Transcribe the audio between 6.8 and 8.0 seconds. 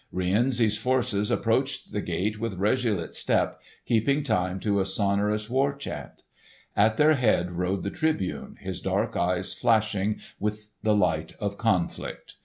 their head rode the